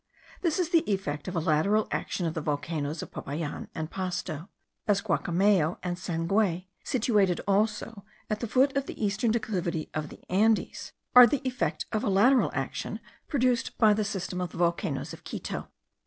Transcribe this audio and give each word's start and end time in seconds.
This 0.41 0.57
is 0.57 0.71
the 0.71 0.79
effect 0.91 1.27
of 1.27 1.35
a 1.35 1.39
lateral 1.39 1.87
action 1.91 2.25
of 2.25 2.33
the 2.33 2.41
volcanoes 2.41 3.03
of 3.03 3.11
Popayan 3.11 3.67
and 3.75 3.91
Pasto; 3.91 4.49
as 4.87 4.99
Guacamayo 4.99 5.77
and 5.83 5.95
Sangay, 5.95 6.65
situated 6.83 7.39
also 7.47 8.03
at 8.27 8.39
the 8.39 8.47
foot 8.47 8.75
of 8.75 8.87
the 8.87 8.99
eastern 8.99 9.29
declivity 9.29 9.91
of 9.93 10.09
the 10.09 10.23
Andes, 10.27 10.91
are 11.13 11.27
the 11.27 11.43
effect 11.47 11.85
of 11.91 12.03
a 12.03 12.09
lateral 12.09 12.49
action 12.55 12.99
produced 13.27 13.77
by 13.77 13.93
the 13.93 14.03
system 14.03 14.41
of 14.41 14.49
the 14.51 14.57
volcanoes 14.57 15.13
of 15.13 15.23
Quito. 15.23 15.67